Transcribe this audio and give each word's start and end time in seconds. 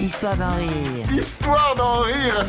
Histoire 0.00 0.36
d'en 0.36 0.56
rire. 0.56 1.06
Histoire 1.12 1.74
d'en 1.76 2.00
rire 2.02 2.46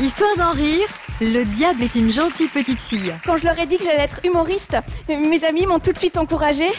Histoire 0.00 0.36
d'en 0.36 0.52
rire, 0.52 0.86
le 1.20 1.44
diable 1.44 1.82
est 1.82 1.94
une 1.94 2.12
gentille 2.12 2.48
petite 2.48 2.80
fille. 2.80 3.12
Quand 3.24 3.36
je 3.36 3.44
leur 3.44 3.58
ai 3.58 3.66
dit 3.66 3.78
que 3.78 3.84
j'allais 3.84 4.02
être 4.04 4.20
humoriste, 4.24 4.76
mes 5.08 5.44
amis 5.44 5.66
m'ont 5.66 5.78
tout 5.80 5.92
de 5.92 5.98
suite 5.98 6.16
encouragée. 6.16 6.70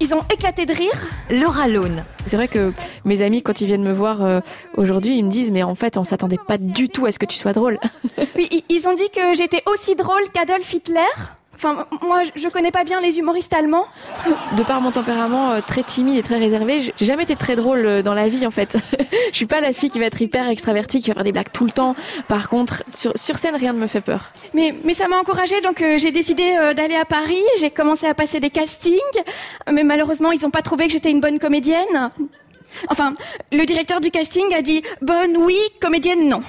Ils 0.00 0.14
ont 0.14 0.22
éclaté 0.32 0.64
de 0.66 0.72
rire. 0.74 0.92
Laura 1.30 1.68
Lone. 1.68 2.04
C'est 2.26 2.36
vrai 2.36 2.48
que 2.48 2.72
mes 3.04 3.20
amis, 3.22 3.42
quand 3.42 3.60
ils 3.60 3.66
viennent 3.66 3.82
me 3.84 3.92
voir 3.92 4.22
euh, 4.24 4.40
aujourd'hui, 4.76 5.16
ils 5.18 5.24
me 5.24 5.30
disent 5.30 5.50
Mais 5.50 5.62
en 5.62 5.74
fait, 5.74 5.96
on 5.98 6.04
s'attendait 6.04 6.38
pas 6.48 6.56
du 6.58 6.88
tout 6.88 7.04
à 7.06 7.12
ce 7.12 7.18
que 7.18 7.26
tu 7.26 7.36
sois 7.36 7.52
drôle. 7.52 7.78
Puis 8.34 8.48
i- 8.50 8.64
ils 8.70 8.88
ont 8.88 8.94
dit 8.94 9.10
que 9.14 9.34
j'étais 9.34 9.62
aussi 9.66 9.94
drôle 9.96 10.22
qu'Adolf 10.32 10.72
Hitler. 10.72 11.00
Enfin, 11.62 11.86
moi, 12.00 12.22
je 12.34 12.48
connais 12.48 12.70
pas 12.70 12.84
bien 12.84 13.02
les 13.02 13.18
humoristes 13.18 13.52
allemands. 13.52 13.84
De 14.56 14.62
par 14.62 14.80
mon 14.80 14.92
tempérament 14.92 15.52
euh, 15.52 15.60
très 15.60 15.82
timide 15.82 16.16
et 16.16 16.22
très 16.22 16.38
réservé, 16.38 16.80
j'ai 16.80 16.94
jamais 17.04 17.24
été 17.24 17.36
très 17.36 17.54
drôle 17.54 17.84
euh, 17.84 18.02
dans 18.02 18.14
la 18.14 18.28
vie 18.28 18.46
en 18.46 18.50
fait. 18.50 18.78
Je 19.30 19.36
suis 19.36 19.46
pas 19.46 19.60
la 19.60 19.74
fille 19.74 19.90
qui 19.90 19.98
va 19.98 20.06
être 20.06 20.22
hyper 20.22 20.48
extravertie, 20.48 21.02
qui 21.02 21.08
va 21.08 21.14
faire 21.14 21.24
des 21.24 21.32
blagues 21.32 21.52
tout 21.52 21.66
le 21.66 21.70
temps. 21.70 21.94
Par 22.28 22.48
contre, 22.48 22.82
sur, 22.88 23.12
sur 23.14 23.36
scène, 23.36 23.56
rien 23.56 23.74
ne 23.74 23.78
me 23.78 23.86
fait 23.86 24.00
peur. 24.00 24.32
Mais, 24.54 24.74
mais 24.84 24.94
ça 24.94 25.06
m'a 25.06 25.18
encouragée, 25.18 25.60
donc 25.60 25.82
euh, 25.82 25.98
j'ai 25.98 26.12
décidé 26.12 26.56
euh, 26.58 26.72
d'aller 26.72 26.96
à 26.96 27.04
Paris. 27.04 27.42
J'ai 27.58 27.70
commencé 27.70 28.06
à 28.06 28.14
passer 28.14 28.40
des 28.40 28.50
castings. 28.50 28.98
Mais 29.70 29.84
malheureusement, 29.84 30.32
ils 30.32 30.46
ont 30.46 30.50
pas 30.50 30.62
trouvé 30.62 30.86
que 30.86 30.92
j'étais 30.92 31.10
une 31.10 31.20
bonne 31.20 31.38
comédienne. 31.38 32.10
Enfin, 32.88 33.12
le 33.52 33.64
directeur 33.64 34.00
du 34.00 34.10
casting 34.10 34.54
a 34.54 34.62
dit 34.62 34.82
bonne 35.02 35.36
oui, 35.36 35.58
comédienne 35.80 36.28
non. 36.28 36.40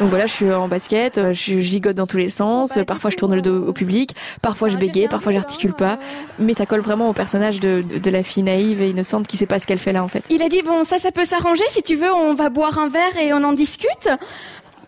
Donc 0.00 0.10
voilà, 0.10 0.26
je 0.26 0.32
suis 0.32 0.52
en 0.52 0.68
basket, 0.68 1.16
euh, 1.16 1.32
je 1.32 1.58
gigote 1.60 1.96
dans 1.96 2.06
tous 2.06 2.18
les 2.18 2.28
sens, 2.28 2.74
bah, 2.76 2.84
parfois 2.84 3.10
je 3.10 3.16
tourne 3.16 3.34
le 3.34 3.40
dos 3.40 3.66
au 3.66 3.72
public, 3.72 4.14
parfois 4.42 4.68
je 4.68 4.76
bégaye, 4.76 5.08
parfois 5.08 5.32
j'articule 5.32 5.72
pas, 5.72 5.98
mais 6.38 6.52
ça 6.52 6.66
colle 6.66 6.80
vraiment 6.80 7.08
au 7.08 7.14
personnage 7.14 7.60
de, 7.60 7.80
de 7.80 8.10
la 8.10 8.22
fille 8.22 8.42
naïve 8.42 8.82
et 8.82 8.90
innocente 8.90 9.26
qui 9.26 9.38
sait 9.38 9.46
pas 9.46 9.58
ce 9.58 9.66
qu'elle 9.66 9.78
fait 9.78 9.92
là 9.92 10.04
en 10.04 10.08
fait. 10.08 10.22
Il 10.28 10.42
a 10.42 10.50
dit 10.50 10.60
bon, 10.60 10.84
ça, 10.84 10.98
ça 10.98 11.12
peut 11.12 11.24
s'arranger. 11.24 11.64
Si 11.70 11.82
tu 11.82 11.96
veux, 11.96 12.12
on 12.12 12.34
va 12.34 12.50
boire 12.50 12.78
un 12.78 12.88
verre 12.88 13.16
et 13.18 13.32
on 13.32 13.42
en 13.42 13.54
discute. 13.54 14.10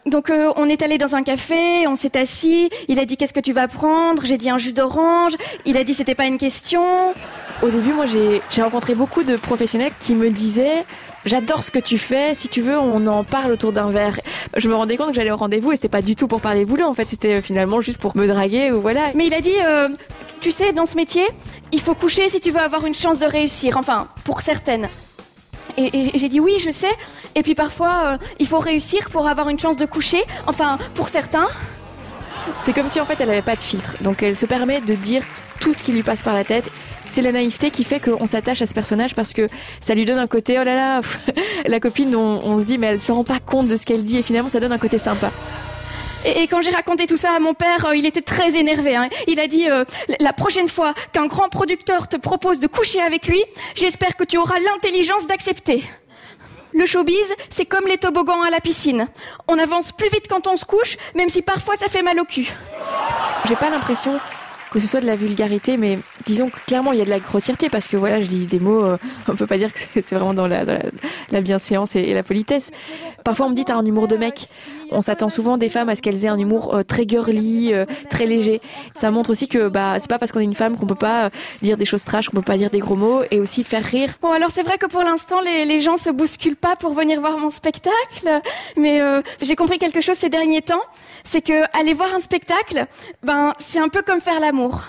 Donc 0.08 0.30
euh, 0.30 0.52
on 0.56 0.68
est 0.68 0.82
allé 0.82 0.98
dans 0.98 1.14
un 1.14 1.22
café, 1.22 1.86
on 1.86 1.94
s'est 1.94 2.16
assis. 2.16 2.70
Il 2.88 2.98
a 2.98 3.04
dit 3.04 3.16
qu'est-ce 3.16 3.32
que 3.32 3.40
tu 3.40 3.52
vas 3.52 3.68
prendre? 3.68 4.24
J'ai 4.24 4.38
dit 4.38 4.50
un 4.50 4.58
jus 4.58 4.72
d'orange. 4.72 5.32
Il 5.64 5.76
a 5.76 5.84
dit 5.84 5.94
c'était 5.94 6.14
pas 6.14 6.26
une 6.26 6.38
question. 6.38 7.14
Au 7.62 7.68
début, 7.68 7.92
moi, 7.92 8.04
j'ai 8.06 8.62
rencontré 8.62 8.94
beaucoup 8.94 9.24
de 9.24 9.36
professionnels 9.36 9.92
qui 9.98 10.14
me 10.14 10.30
disaient 10.30 10.84
J'adore 11.24 11.62
ce 11.62 11.70
que 11.70 11.80
tu 11.80 11.98
fais, 11.98 12.34
si 12.34 12.48
tu 12.48 12.60
veux, 12.60 12.78
on 12.78 13.06
en 13.08 13.24
parle 13.24 13.52
autour 13.52 13.72
d'un 13.72 13.90
verre. 13.90 14.20
Je 14.56 14.68
me 14.68 14.74
rendais 14.74 14.96
compte 14.96 15.08
que 15.08 15.14
j'allais 15.14 15.32
au 15.32 15.36
rendez-vous 15.36 15.72
et 15.72 15.74
c'était 15.74 15.88
pas 15.88 16.00
du 16.00 16.14
tout 16.14 16.28
pour 16.28 16.40
parler 16.40 16.64
boulot, 16.64 16.86
en 16.86 16.94
fait, 16.94 17.06
c'était 17.06 17.38
euh, 17.38 17.42
finalement 17.42 17.80
juste 17.80 17.98
pour 17.98 18.16
me 18.16 18.26
draguer 18.26 18.70
ou 18.70 18.80
voilà. 18.80 19.10
Mais 19.14 19.26
il 19.26 19.34
a 19.34 19.40
dit 19.40 19.56
euh, 19.66 19.88
tu 20.40 20.52
sais, 20.52 20.72
dans 20.72 20.86
ce 20.86 20.96
métier, 20.96 21.26
il 21.72 21.80
faut 21.80 21.94
coucher 21.94 22.28
si 22.28 22.40
tu 22.40 22.50
veux 22.50 22.60
avoir 22.60 22.86
une 22.86 22.94
chance 22.94 23.18
de 23.18 23.26
réussir. 23.26 23.76
Enfin, 23.76 24.08
pour 24.24 24.42
certaines. 24.42 24.88
Et, 25.78 26.10
j'ai 26.14 26.28
dit 26.28 26.40
oui, 26.40 26.56
je 26.60 26.70
sais. 26.70 26.92
Et 27.34 27.42
puis 27.42 27.54
parfois, 27.54 28.02
euh, 28.04 28.18
il 28.40 28.46
faut 28.46 28.58
réussir 28.58 29.10
pour 29.10 29.28
avoir 29.28 29.48
une 29.48 29.58
chance 29.58 29.76
de 29.76 29.86
coucher. 29.86 30.22
Enfin, 30.46 30.78
pour 30.94 31.08
certains. 31.08 31.46
C'est 32.60 32.72
comme 32.72 32.88
si 32.88 33.00
en 33.00 33.04
fait 33.04 33.20
elle 33.20 33.30
avait 33.30 33.42
pas 33.42 33.56
de 33.56 33.62
filtre, 33.62 33.96
donc 34.00 34.22
elle 34.22 34.36
se 34.36 34.46
permet 34.46 34.80
de 34.80 34.94
dire 34.94 35.22
tout 35.60 35.74
ce 35.74 35.82
qui 35.82 35.92
lui 35.92 36.02
passe 36.02 36.22
par 36.22 36.34
la 36.34 36.44
tête. 36.44 36.70
C'est 37.04 37.20
la 37.20 37.32
naïveté 37.32 37.70
qui 37.70 37.84
fait 37.84 38.00
qu'on 38.00 38.26
s'attache 38.26 38.62
à 38.62 38.66
ce 38.66 38.74
personnage 38.74 39.14
parce 39.14 39.32
que 39.32 39.48
ça 39.80 39.94
lui 39.94 40.04
donne 40.04 40.18
un 40.18 40.26
côté 40.26 40.58
oh 40.58 40.64
là 40.64 40.74
là, 40.74 41.00
la 41.66 41.80
copine, 41.80 42.14
on, 42.16 42.40
on 42.44 42.58
se 42.58 42.64
dit 42.64 42.78
mais 42.78 42.86
elle 42.86 43.02
se 43.02 43.12
rend 43.12 43.24
pas 43.24 43.40
compte 43.40 43.68
de 43.68 43.76
ce 43.76 43.84
qu'elle 43.84 44.02
dit 44.02 44.18
et 44.18 44.22
finalement 44.22 44.48
ça 44.48 44.60
donne 44.60 44.72
un 44.72 44.78
côté 44.78 44.98
sympa. 44.98 45.30
Et, 46.24 46.47
quand 46.48 46.62
j'ai 46.62 46.70
raconté 46.70 47.06
tout 47.06 47.16
ça 47.16 47.33
à 47.34 47.38
mon 47.38 47.55
père, 47.55 47.86
euh, 47.86 47.97
il 47.97 48.06
était 48.06 48.22
très 48.22 48.56
énervé. 48.56 48.97
hein. 48.97 49.08
Il 49.27 49.41
a 49.41 49.47
dit 49.47 49.69
euh, 49.70 49.84
la 50.20 50.33
prochaine 50.33 50.69
fois 50.69 50.94
qu'un 51.12 51.27
grand 51.27 51.48
producteur 51.48 52.08
te 52.08 52.16
propose 52.16 52.60
de 52.60 52.66
coucher 52.66 53.00
avec 53.00 53.28
lui, 53.28 53.42
j'espère 53.75 54.16
que 54.16 54.25
tu 54.25 54.36
auras 54.38 54.58
l'intelligence 54.58 55.27
d'accepter. 55.27 55.84
Le 56.75 56.84
showbiz, 56.84 57.34
c'est 57.50 57.64
comme 57.64 57.86
les 57.86 57.98
toboggans 57.98 58.42
à 58.42 58.50
la 58.50 58.60
piscine. 58.60 59.08
On 59.47 59.58
avance 59.58 59.92
plus 59.92 60.10
vite 60.10 60.27
quand 60.28 60.47
on 60.47 60.56
se 60.56 60.64
couche, 60.64 60.97
même 61.14 61.28
si 61.28 61.41
parfois 61.42 61.76
ça 61.76 61.88
fait 61.88 62.03
mal 62.03 62.21
au 62.21 62.25
cul. 62.25 62.53
J'ai 63.47 63.56
pas 63.56 63.71
l'impression 63.71 64.21
que 64.71 64.81
ce 64.81 64.87
soit 64.87 65.00
de 65.00 65.06
la 65.06 65.16
vulgarité, 65.16 65.76
mais 65.78 65.98
disons 66.28 66.50
que 66.50 66.59
clairement 66.66 66.93
il 66.93 66.99
y 66.99 67.03
a 67.03 67.06
de 67.06 67.11
la 67.11 67.21
grossièreté 67.21 67.71
parce 67.71 67.89
que 67.89 67.97
voilà, 67.97 68.21
je 68.21 68.27
dis 68.27 68.47
des 68.47 68.61
mots, 68.61 68.84
euh, 68.84 68.99
on 69.28 69.34
peut 69.34 69.47
pas 69.47 69.56
dire 69.56 69.72
que 69.72 69.81
c'est 69.81 70.15
vraiment 70.15 70.34
dans 70.34 70.47
la, 70.47 70.65
dans 70.66 70.75
la, 70.75 70.83
la 71.31 71.41
bienséance 71.41 71.97
et, 71.97 72.00
et 72.00 72.15
la 72.15 72.22
politesse. 72.22 72.71
Parfois 73.25 73.47
on 73.47 73.50
me 73.50 73.55
dit 73.55 73.65
t'as 73.65 73.77
un 73.77 73.84
humour 73.84 74.06
de 74.09 74.16
mec. 74.16 74.49
On 74.91 75.00
s'attend 75.00 75.28
souvent 75.28 75.59
des 75.59 75.69
femmes 75.69 75.89
à 75.89 75.97
ce 75.97 76.03
qu'elles 76.03 76.25
aient 76.25 76.28
un 76.28 76.39
humour 76.39 76.75
euh, 76.75 76.83
très 76.83 77.05
girly, 77.06 77.75
euh, 77.75 77.84
très 78.11 78.27
léger. 78.27 78.61
Ça 78.94 79.11
montre 79.11 79.31
aussi 79.31 79.49
que 79.49 79.69
bah 79.69 79.97
c'est 80.00 80.09
pas 80.09 80.19
parce 80.19 80.33
qu'on 80.33 80.41
est 80.41 80.44
une 80.44 80.55
femme 80.55 80.77
qu'on 80.77 80.87
peut 80.87 80.94
pas 80.94 81.27
euh, 81.27 81.31
dire 81.62 81.77
des 81.77 81.84
choses 81.87 82.05
trash, 82.05 82.28
qu'on 82.28 82.37
peut 82.37 82.43
pas 82.43 82.56
dire 82.59 82.71
des 82.71 82.78
gros 82.78 82.97
mots 82.97 83.22
et 83.31 83.41
aussi 83.41 83.65
faire 83.65 83.84
rire. 83.84 84.10
Bon, 84.22 84.33
alors 84.33 84.50
c'est 84.50 84.62
vrai 84.62 84.78
que 84.78 84.87
pour 84.87 85.03
l'instant, 85.03 85.41
les, 85.41 85.65
les 85.65 85.81
gens 85.81 85.97
se 85.97 86.10
bousculent 86.10 86.56
pas 86.56 86.77
pour 86.77 86.93
venir 86.95 87.21
voir 87.21 87.39
mon 87.39 87.50
spectacle, 87.50 88.28
mais 88.77 89.00
euh, 89.00 89.22
j'ai 89.43 89.56
compris 89.56 89.78
quelque 89.78 90.00
chose 90.00 90.16
ces 90.16 90.31
derniers 90.31 90.62
temps, 90.62 90.83
c'est 91.25 91.43
que 91.43 91.59
aller 91.78 91.95
voir 91.95 92.15
un 92.15 92.21
spectacle, 92.21 92.87
ben 93.22 93.55
c'est 93.59 93.78
un 93.78 93.89
peu 93.89 94.03
comme 94.03 94.21
faire 94.21 94.41
l'amour. 94.41 94.83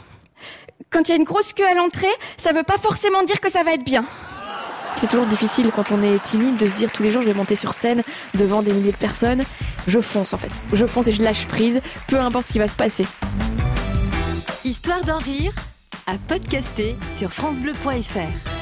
Quand 0.92 1.08
il 1.08 1.10
y 1.10 1.12
a 1.12 1.18
une 1.18 1.24
grosse 1.24 1.54
queue 1.54 1.68
à 1.68 1.76
l'entrée, 1.76 2.08
ça 2.38 2.52
veut 2.52 2.64
pas 2.64 2.78
forcément 2.80 3.22
dire 3.22 3.40
que 3.40 3.52
ça 3.52 3.64
va 3.64 3.74
être 3.74 3.84
bien. 3.84 4.06
C'est 4.96 5.08
toujours 5.08 5.28
difficile 5.28 5.72
quand 5.74 5.92
on 5.92 6.02
est 6.02 6.22
timide 6.24 6.58
de 6.58 6.68
se 6.68 6.76
dire 6.76 6.92
tous 6.92 7.04
les 7.04 7.12
jours 7.12 7.22
je 7.22 7.28
vais 7.28 7.36
monter 7.36 7.56
sur 7.56 7.74
scène 7.74 8.02
devant 8.34 8.64
des 8.64 8.74
milliers 8.74 8.92
de 8.92 8.98
personnes. 8.98 9.44
Je 9.88 10.00
fonce 10.02 10.34
en 10.34 10.38
fait. 10.38 10.52
Je 10.74 10.86
fonce 10.88 11.08
et 11.08 11.12
je 11.12 11.22
lâche 11.22 11.46
prise, 11.48 11.82
peu 12.08 12.20
importe 12.20 12.48
ce 12.48 12.54
qui 12.54 12.60
va 12.60 12.68
se 12.68 12.76
passer. 12.76 13.06
Histoire 14.66 15.04
d'en 15.06 15.20
rire, 15.20 15.54
à 16.08 16.16
podcaster 16.28 16.96
sur 17.18 17.32
FranceBleu.fr. 17.32 18.59